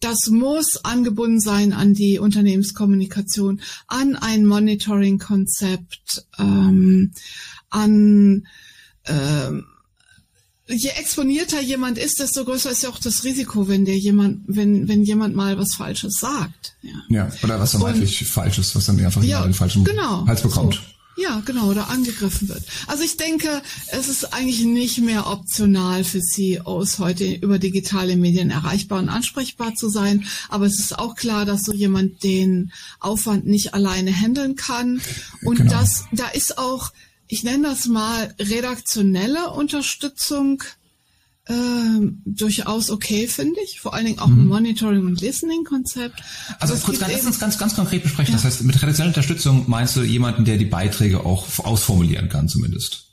[0.00, 7.12] Das muss angebunden sein an die Unternehmenskommunikation, an ein Monitoring-Konzept, ähm,
[7.70, 8.46] an
[9.06, 9.64] ähm,
[10.68, 14.88] je exponierter jemand ist, desto größer ist ja auch das Risiko, wenn der jemand, wenn,
[14.88, 16.76] wenn jemand mal was Falsches sagt.
[16.82, 20.26] Ja, ja oder was dann eigentlich falsch ist, was dann einfach ja, den falschen genau,
[20.26, 20.74] Hals bekommt.
[20.74, 20.80] So.
[21.18, 22.62] Ja, genau, oder angegriffen wird.
[22.86, 28.50] Also ich denke, es ist eigentlich nicht mehr optional für CEOs heute über digitale Medien
[28.50, 30.26] erreichbar und ansprechbar zu sein.
[30.50, 35.00] Aber es ist auch klar, dass so jemand den Aufwand nicht alleine handeln kann.
[35.42, 35.70] Und genau.
[35.70, 36.92] das, da ist auch,
[37.28, 40.62] ich nenne das mal redaktionelle Unterstützung
[41.48, 41.54] äh,
[42.24, 43.80] durchaus okay, finde ich.
[43.80, 44.42] Vor allen Dingen auch mhm.
[44.42, 46.20] ein Monitoring- und Listening-Konzept.
[46.58, 48.32] Also kurz, ganz, lass uns ganz, ganz konkret besprechen.
[48.32, 48.38] Ja.
[48.38, 53.05] Das heißt, mit traditioneller Unterstützung meinst du jemanden, der die Beiträge auch ausformulieren kann zumindest?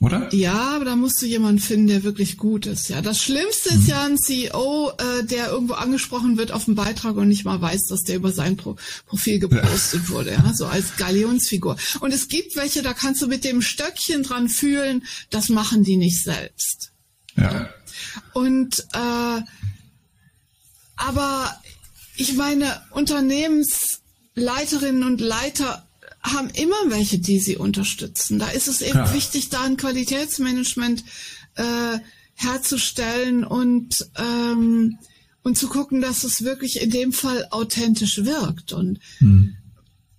[0.00, 0.34] Oder?
[0.34, 2.88] Ja, aber da musst du jemanden finden, der wirklich gut ist.
[2.88, 3.88] Ja, das Schlimmste ist mhm.
[3.88, 7.84] ja ein CEO, äh, der irgendwo angesprochen wird auf dem Beitrag und nicht mal weiß,
[7.88, 10.08] dass der über sein Pro Profil gepostet ja.
[10.08, 11.76] wurde, ja, so als Galionsfigur.
[12.00, 15.98] Und es gibt welche, da kannst du mit dem Stöckchen dran fühlen, das machen die
[15.98, 16.92] nicht selbst.
[17.36, 17.68] Ja.
[18.32, 19.42] Und äh,
[20.96, 21.60] aber
[22.16, 25.89] ich meine, Unternehmensleiterinnen und Leiter
[26.22, 28.38] haben immer welche, die sie unterstützen.
[28.38, 29.14] Da ist es eben ja.
[29.14, 31.04] wichtig, da ein Qualitätsmanagement
[31.54, 31.98] äh,
[32.34, 34.98] herzustellen und ähm,
[35.42, 38.72] und zu gucken, dass es wirklich in dem Fall authentisch wirkt.
[38.72, 39.56] Und hm.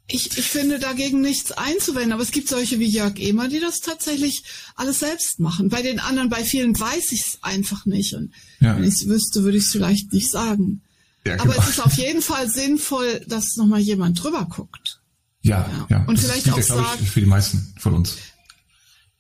[0.08, 3.82] ich, ich finde dagegen nichts einzuwenden, aber es gibt solche wie Jörg Emer, die das
[3.82, 4.44] tatsächlich
[4.76, 5.70] alles selbst machen.
[5.70, 8.16] Bei den anderen, bei vielen weiß ich es einfach nicht.
[8.16, 8.76] Und ja.
[8.76, 10.82] wenn ich es wüsste, würde ich es vielleicht nicht sagen.
[11.26, 11.54] Ja, genau.
[11.54, 15.01] Aber es ist auf jeden Fall sinnvoll, dass nochmal jemand drüber guckt.
[15.42, 15.88] Ja, ja.
[15.90, 16.06] ja.
[16.06, 18.18] Und das vielleicht auch sagen, für die meisten von uns.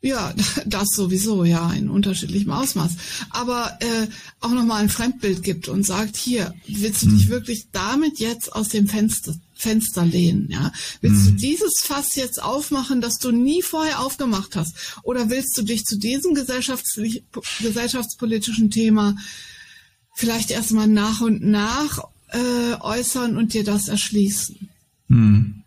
[0.01, 0.33] Ja,
[0.65, 2.91] das sowieso, ja, in unterschiedlichem Ausmaß.
[3.29, 4.07] Aber äh,
[4.39, 7.17] auch nochmal ein Fremdbild gibt und sagt, hier, willst du hm.
[7.17, 10.47] dich wirklich damit jetzt aus dem Fenster, Fenster lehnen?
[10.49, 10.71] Ja?
[11.01, 11.35] Willst hm.
[11.35, 14.75] du dieses Fass jetzt aufmachen, das du nie vorher aufgemacht hast?
[15.03, 16.99] Oder willst du dich zu diesem gesellschafts
[17.59, 19.15] gesellschaftspolitischen Thema
[20.13, 21.99] vielleicht erstmal nach und nach
[22.31, 24.69] äh, äußern und dir das erschließen.
[25.07, 25.60] Hm.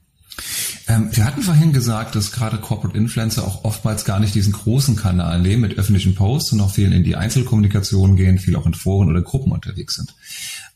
[0.87, 4.97] Ähm, wir hatten vorhin gesagt, dass gerade Corporate Influencer auch oftmals gar nicht diesen großen
[4.97, 8.75] Kanal nehmen mit öffentlichen Posts und auch viel in die Einzelkommunikation gehen, viel auch in
[8.75, 10.14] Foren oder Gruppen unterwegs sind.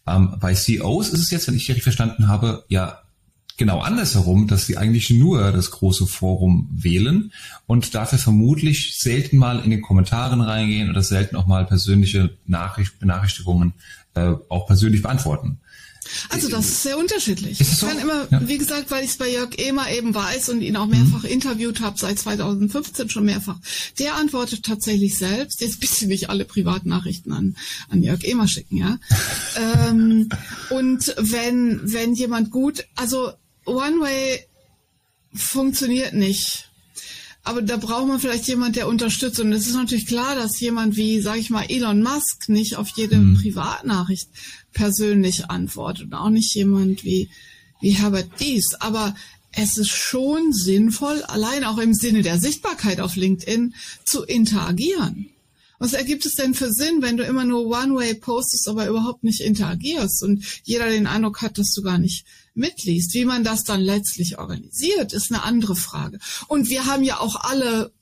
[0.07, 3.01] Ähm, bei CEOs ist es jetzt, wenn ich richtig verstanden habe, ja
[3.59, 7.33] genau andersherum, dass sie eigentlich nur das große Forum wählen
[7.67, 12.99] und dafür vermutlich selten mal in den Kommentaren reingehen oder selten auch mal persönliche Nachricht,
[13.01, 13.75] Benachrichtigungen
[14.15, 15.59] äh, auch persönlich beantworten.
[16.29, 17.61] Also das ist sehr unterschiedlich.
[17.61, 18.03] Ist ich kann so?
[18.03, 18.47] immer, ja.
[18.47, 21.31] wie gesagt, weil ich es bei Jörg Emer eben weiß und ihn auch mehrfach mhm.
[21.31, 23.59] interviewt habe, seit 2015 schon mehrfach,
[23.99, 25.61] der antwortet tatsächlich selbst.
[25.61, 27.57] Jetzt bitte nicht alle Privatnachrichten an,
[27.89, 28.99] an Jörg Emer schicken, ja.
[29.89, 30.29] ähm,
[30.71, 33.33] und wenn, wenn jemand gut, also
[33.65, 34.47] One-Way
[35.35, 36.68] funktioniert nicht.
[37.45, 39.41] Aber da braucht man vielleicht jemand, der unterstützt.
[39.41, 42.89] Und es ist natürlich klar, dass jemand wie, sage ich mal, Elon Musk nicht auf
[42.97, 43.41] jede mhm.
[43.41, 44.29] Privatnachricht
[44.73, 46.07] persönlich antwortet.
[46.07, 47.31] Und auch nicht jemand wie,
[47.81, 48.75] wie Herbert Dies.
[48.81, 49.15] Aber
[49.53, 53.75] es ist schon sinnvoll, allein auch im Sinne der Sichtbarkeit auf LinkedIn,
[54.05, 55.31] zu interagieren.
[55.79, 59.41] Was ergibt es denn für Sinn, wenn du immer nur One-Way postest, aber überhaupt nicht
[59.41, 62.27] interagierst und jeder den Eindruck hat, dass du gar nicht
[62.59, 63.15] mitliest?
[63.15, 66.19] Wie man das dann letztlich organisiert, ist eine andere Frage.
[66.49, 67.93] Und wir haben ja auch alle,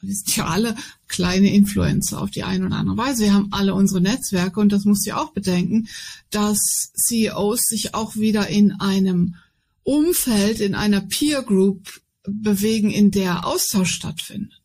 [0.00, 0.74] wir sind ja alle
[1.08, 3.24] kleine Influencer auf die eine oder andere Weise.
[3.24, 5.88] Wir haben alle unsere Netzwerke und das musst du ja auch bedenken,
[6.30, 6.58] dass
[6.94, 9.36] CEOs sich auch wieder in einem
[9.84, 14.62] Umfeld, in einer Peer Group bewegen, in der Austausch stattfindet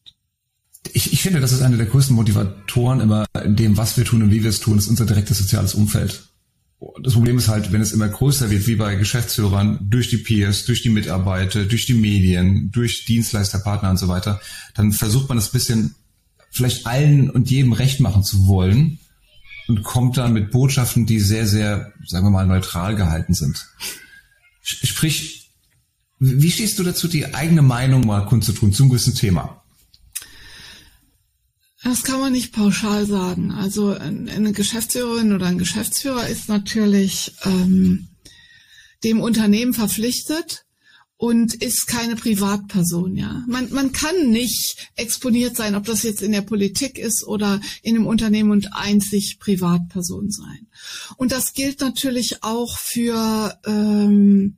[0.94, 4.24] ich, ich finde, das ist eine der größten Motivatoren immer in dem, was wir tun
[4.24, 6.24] und wie wir es tun, ist unser direktes soziales Umfeld.
[7.02, 10.66] Das Problem ist halt, wenn es immer größer wird, wie bei Geschäftsführern, durch die Peers,
[10.66, 14.40] durch die Mitarbeiter, durch die Medien, durch Dienstleister, Partner und so weiter,
[14.76, 15.96] dann versucht man das bisschen
[16.52, 19.00] vielleicht allen und jedem recht machen zu wollen
[19.68, 23.68] und kommt dann mit Botschaften, die sehr, sehr, sagen wir mal, neutral gehalten sind.
[24.62, 25.50] Sprich,
[26.20, 29.64] wie stehst du dazu, die eigene Meinung mal kundzutun zum gewissen Thema?
[31.84, 33.52] Das kann man nicht pauschal sagen.
[33.52, 38.08] Also eine Geschäftsführerin oder ein Geschäftsführer ist natürlich ähm,
[39.04, 40.66] dem Unternehmen verpflichtet
[41.18, 43.44] und ist keine Privatperson, ja.
[43.48, 47.96] Man, man kann nicht exponiert sein, ob das jetzt in der Politik ist oder in
[47.96, 50.68] einem Unternehmen und einzig Privatperson sein.
[51.18, 54.58] Und das gilt natürlich auch für ähm,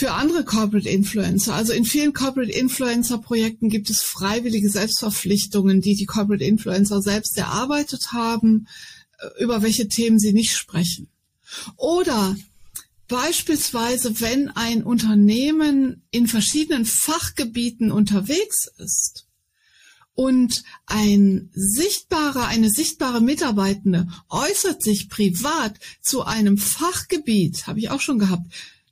[0.00, 1.52] für andere Corporate Influencer.
[1.52, 7.36] Also in vielen Corporate Influencer Projekten gibt es freiwillige Selbstverpflichtungen, die die Corporate Influencer selbst
[7.36, 8.66] erarbeitet haben,
[9.18, 11.08] äh, über welche Themen sie nicht sprechen.
[11.76, 12.34] Oder
[13.08, 19.26] beispielsweise, wenn ein Unternehmen in verschiedenen Fachgebieten unterwegs ist,
[20.14, 28.00] und ein sichtbarer, eine sichtbare Mitarbeitende äußert sich privat zu einem Fachgebiet, habe ich auch
[28.00, 28.44] schon gehabt,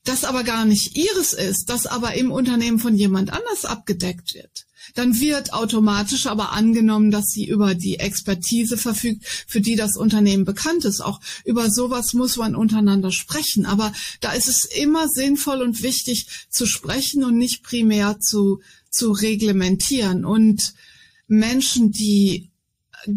[0.09, 4.66] das aber gar nicht ihres ist, das aber im Unternehmen von jemand anders abgedeckt wird,
[4.94, 10.44] dann wird automatisch aber angenommen, dass sie über die Expertise verfügt, für die das Unternehmen
[10.44, 11.01] bekannt ist.
[11.01, 13.66] Auch über sowas muss man untereinander sprechen.
[13.66, 19.12] Aber da ist es immer sinnvoll und wichtig zu sprechen und nicht primär zu, zu
[19.12, 20.25] reglementieren.
[20.25, 20.73] Und
[21.27, 22.47] Menschen, die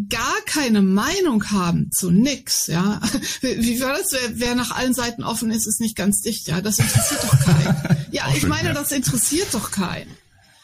[0.08, 3.00] gar keine Meinung haben zu nix, ja.
[3.40, 4.12] Wie war das?
[4.12, 6.60] Wer, wer nach allen Seiten offen ist, ist nicht ganz dicht, ja.
[6.60, 7.98] Das interessiert doch keinen.
[8.12, 10.10] Ja, ich meine, das interessiert doch keinen.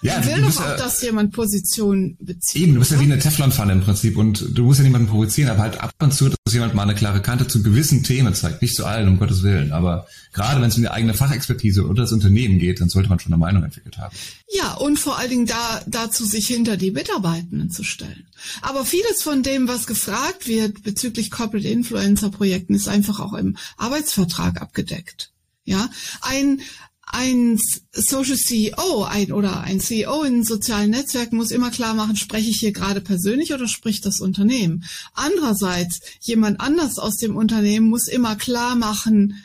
[0.00, 2.62] Ja, ich will doch auch, dass jemand Position bezieht.
[2.62, 5.50] Eben, du bist ja wie eine Teflonpfanne im Prinzip und du musst ja niemanden provozieren,
[5.50, 8.62] aber halt ab und zu, dass jemand mal eine klare Kante zu gewissen Themen zeigt.
[8.62, 9.72] Nicht zu allen, um Gottes Willen.
[9.72, 13.18] Aber gerade wenn es um die eigene Fachexpertise oder das Unternehmen geht, dann sollte man
[13.18, 14.14] schon eine Meinung entwickelt haben.
[14.54, 18.26] Ja, und vor allen Dingen da, dazu sich hinter die Mitarbeitenden zu stellen.
[18.62, 23.56] Aber vieles von dem, was gefragt wird bezüglich Corporate Influencer Projekten, ist einfach auch im
[23.76, 25.32] Arbeitsvertrag abgedeckt.
[25.64, 25.90] Ja,
[26.22, 26.62] ein,
[27.10, 27.58] ein
[27.92, 32.60] Social CEO ein, oder ein CEO in sozialen Netzwerken muss immer klar machen, spreche ich
[32.60, 34.84] hier gerade persönlich oder spricht das Unternehmen.
[35.14, 39.42] Andererseits, jemand anders aus dem Unternehmen muss immer klar machen,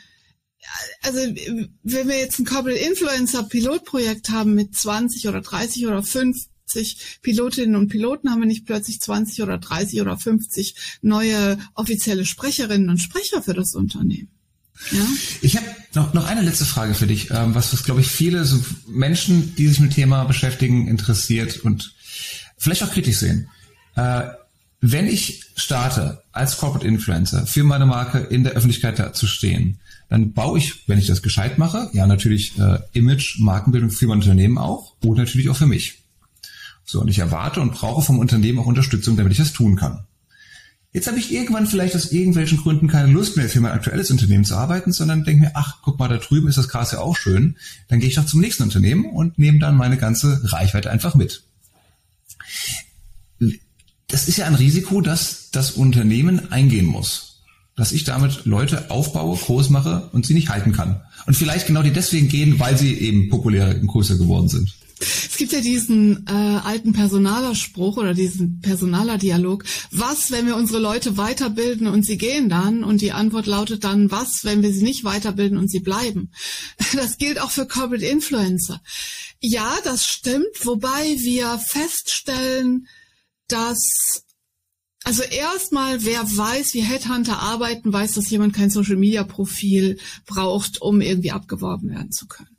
[1.02, 7.20] also wenn wir jetzt ein Corporate Influencer Pilotprojekt haben mit 20 oder 30 oder 50
[7.22, 12.88] Pilotinnen und Piloten, haben wir nicht plötzlich 20 oder 30 oder 50 neue offizielle Sprecherinnen
[12.88, 14.33] und Sprecher für das Unternehmen.
[14.90, 15.06] Ja?
[15.40, 18.44] Ich habe noch, noch eine letzte Frage für dich, ähm, was, was glaube ich viele
[18.44, 21.94] so Menschen, die sich mit dem Thema beschäftigen, interessiert und
[22.58, 23.48] vielleicht auch kritisch sehen.
[23.96, 24.22] Äh,
[24.80, 30.32] wenn ich starte als Corporate Influencer für meine Marke in der Öffentlichkeit zu stehen, dann
[30.32, 34.58] baue ich, wenn ich das gescheit mache, ja natürlich äh, Image, Markenbildung für mein Unternehmen
[34.58, 36.02] auch und natürlich auch für mich.
[36.84, 40.04] So, und ich erwarte und brauche vom Unternehmen auch Unterstützung, damit ich das tun kann.
[40.94, 44.44] Jetzt habe ich irgendwann vielleicht aus irgendwelchen Gründen keine Lust mehr für mein aktuelles Unternehmen
[44.44, 47.16] zu arbeiten, sondern denke mir, ach, guck mal, da drüben ist das Gras ja auch
[47.16, 47.56] schön.
[47.88, 51.42] Dann gehe ich doch zum nächsten Unternehmen und nehme dann meine ganze Reichweite einfach mit.
[54.06, 57.42] Das ist ja ein Risiko, dass das Unternehmen eingehen muss.
[57.74, 61.00] Dass ich damit Leute aufbaue, groß mache und sie nicht halten kann.
[61.26, 64.72] Und vielleicht genau die deswegen gehen, weil sie eben populärer und größer geworden sind.
[65.04, 69.64] Es gibt ja diesen äh, alten Personalerspruch oder diesen Personalerdialog.
[69.90, 72.84] Was, wenn wir unsere Leute weiterbilden und sie gehen dann?
[72.84, 76.30] Und die Antwort lautet dann, was, wenn wir sie nicht weiterbilden und sie bleiben?
[76.94, 78.80] Das gilt auch für Corporate Influencer.
[79.40, 82.86] Ja, das stimmt, wobei wir feststellen,
[83.48, 84.22] dass
[85.02, 90.80] also erstmal, wer weiß, wie Headhunter arbeiten, weiß, dass jemand kein Social Media Profil braucht,
[90.80, 92.56] um irgendwie abgeworben werden zu können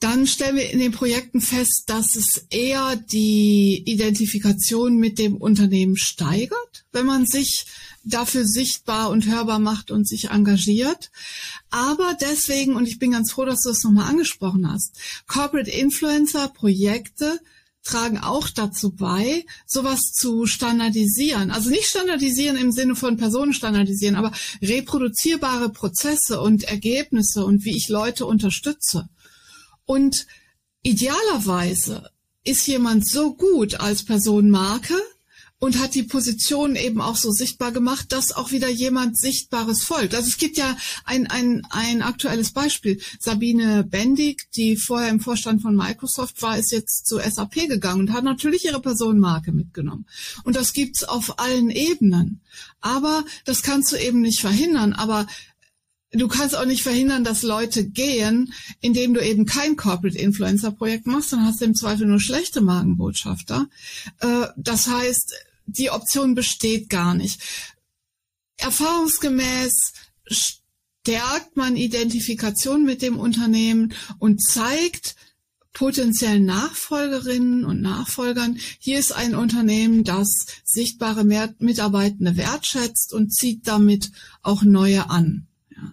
[0.00, 5.96] dann stellen wir in den Projekten fest, dass es eher die Identifikation mit dem Unternehmen
[5.96, 7.66] steigert, wenn man sich
[8.02, 11.10] dafür sichtbar und hörbar macht und sich engagiert.
[11.68, 16.48] Aber deswegen, und ich bin ganz froh, dass du das nochmal angesprochen hast, Corporate Influencer
[16.48, 17.38] Projekte
[17.82, 21.50] tragen auch dazu bei, sowas zu standardisieren.
[21.50, 24.32] Also nicht standardisieren im Sinne von Personen standardisieren, aber
[24.62, 29.08] reproduzierbare Prozesse und Ergebnisse und wie ich Leute unterstütze.
[29.84, 30.26] Und
[30.82, 32.10] idealerweise
[32.44, 34.94] ist jemand so gut als Personenmarke
[35.60, 40.14] und hat die Position eben auch so sichtbar gemacht, dass auch wieder jemand Sichtbares folgt.
[40.14, 42.98] Also es gibt ja ein, ein, ein aktuelles Beispiel.
[43.20, 48.12] Sabine Bendig, die vorher im Vorstand von Microsoft war, ist jetzt zu SAP gegangen und
[48.12, 50.06] hat natürlich ihre Personenmarke mitgenommen.
[50.44, 52.40] Und das gibt's auf allen Ebenen.
[52.80, 54.94] Aber das kannst du eben nicht verhindern.
[54.94, 55.26] Aber
[56.12, 61.06] du kannst auch nicht verhindern, dass Leute gehen, indem du eben kein Corporate Influencer Projekt
[61.06, 63.68] machst, dann hast du im Zweifel nur schlechte Magenbotschafter.
[64.20, 65.34] Äh, das heißt,
[65.66, 67.40] die Option besteht gar nicht.
[68.56, 69.72] Erfahrungsgemäß
[70.26, 75.14] stärkt man Identifikation mit dem Unternehmen und zeigt
[75.72, 80.28] potenziellen Nachfolgerinnen und Nachfolgern, hier ist ein Unternehmen, das
[80.64, 84.10] sichtbare Mitarbeitende wertschätzt und zieht damit
[84.42, 85.46] auch neue an.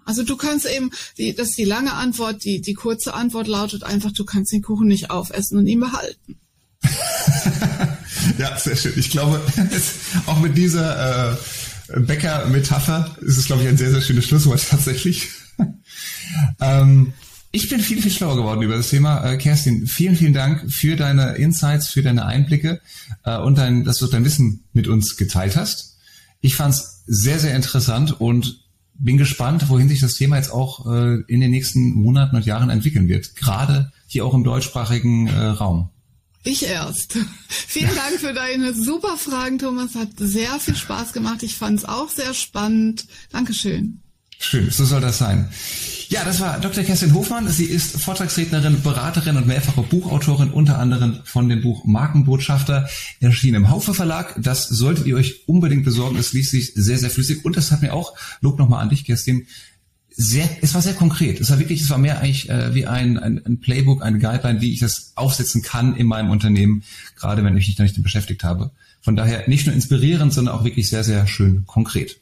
[0.06, 3.84] Also du kannst eben, die, das ist die lange Antwort, die, die kurze Antwort lautet
[3.84, 6.38] einfach, du kannst den Kuchen nicht aufessen und ihn behalten.
[8.38, 8.94] ja, sehr schön.
[8.96, 9.42] Ich glaube,
[10.26, 15.30] auch mit dieser äh, Bäcker-Metapher ist es, glaube ich, ein sehr, sehr schönes Schlusswort tatsächlich.
[16.62, 17.14] ähm,
[17.52, 19.24] ich bin viel, viel schlauer geworden über das Thema.
[19.24, 22.82] Äh, Kerstin, vielen, vielen Dank für deine Insights, für deine Einblicke
[23.24, 25.98] äh, und dein, dass du dein Wissen mit uns geteilt hast.
[26.42, 28.67] Ich fand es sehr, sehr interessant und
[29.00, 32.70] bin gespannt, wohin sich das Thema jetzt auch äh, in den nächsten Monaten und Jahren
[32.70, 33.36] entwickeln wird.
[33.36, 35.90] Gerade hier auch im deutschsprachigen äh, Raum.
[36.44, 37.18] Ich erst.
[37.50, 39.96] Vielen Dank für deine super Fragen, Thomas.
[39.96, 41.44] Hat sehr viel Spaß gemacht.
[41.44, 43.06] Ich fand es auch sehr spannend.
[43.32, 44.02] Dankeschön.
[44.40, 45.50] Schön, so soll das sein.
[46.10, 46.84] Ja, das war Dr.
[46.86, 47.50] Kerstin Hofmann.
[47.50, 52.88] Sie ist Vortragsrednerin, Beraterin und mehrfache Buchautorin, unter anderem von dem Buch Markenbotschafter,
[53.20, 54.36] erschienen im Haufe Verlag.
[54.42, 56.18] Das solltet ihr euch unbedingt besorgen.
[56.18, 57.44] Es liest sich sehr, sehr flüssig.
[57.44, 59.48] Und das hat mir auch, Lob nochmal an dich, Kerstin,
[60.16, 61.42] sehr, es war sehr konkret.
[61.42, 64.62] Es war wirklich, es war mehr eigentlich äh, wie ein, ein, ein Playbook, eine Guideline,
[64.62, 66.84] wie ich das aufsetzen kann in meinem Unternehmen,
[67.18, 68.72] gerade wenn ich mich da nicht beschäftigt habe.
[69.02, 72.20] Von daher nicht nur inspirierend, sondern auch wirklich sehr, sehr schön konkret.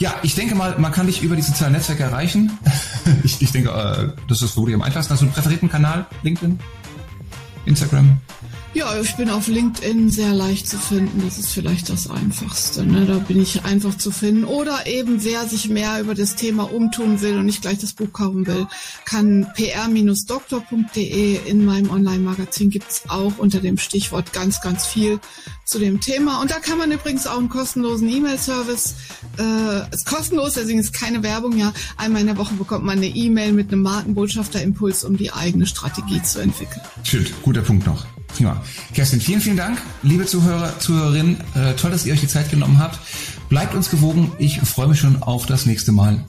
[0.00, 2.58] Ja, ich denke mal, man kann dich über die sozialen Netzwerke erreichen.
[3.22, 5.12] ich, ich denke, äh, das ist wirklich am einfachsten.
[5.12, 6.06] Hast du einen präferierten Kanal?
[6.22, 6.58] LinkedIn?
[7.66, 8.20] Instagram?
[8.72, 11.22] Ja, ich bin auf LinkedIn sehr leicht zu finden.
[11.24, 12.84] Das ist vielleicht das Einfachste.
[12.84, 13.04] Ne?
[13.04, 14.44] Da bin ich einfach zu finden.
[14.44, 18.12] Oder eben, wer sich mehr über das Thema umtun will und nicht gleich das Buch
[18.12, 18.68] kaufen will,
[19.04, 25.18] kann pr-doktor.de in meinem Online-Magazin gibt's auch unter dem Stichwort ganz, ganz viel
[25.64, 26.40] zu dem Thema.
[26.40, 28.94] Und da kann man übrigens auch einen kostenlosen E-Mail-Service,
[29.38, 31.72] äh, ist kostenlos, deswegen ist keine Werbung, ja.
[31.96, 36.22] Einmal in der Woche bekommt man eine E-Mail mit einem Markenbotschafter-Impuls, um die eigene Strategie
[36.22, 36.82] zu entwickeln.
[37.02, 38.06] Schön, guter Punkt noch.
[38.28, 38.62] Prima.
[38.94, 41.38] Kerstin, vielen, vielen Dank, liebe Zuhörer, Zuhörerinnen.
[41.56, 43.00] Äh, toll, dass ihr euch die Zeit genommen habt.
[43.48, 44.30] Bleibt uns gewogen.
[44.38, 46.24] Ich freue mich schon auf das nächste Mal.